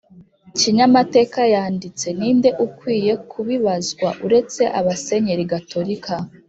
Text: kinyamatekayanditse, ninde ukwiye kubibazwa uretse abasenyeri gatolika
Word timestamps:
kinyamatekayanditse, 0.59 2.07
ninde 2.17 2.49
ukwiye 2.65 3.13
kubibazwa 3.31 4.07
uretse 4.25 4.61
abasenyeri 4.79 5.45
gatolika 5.51 6.13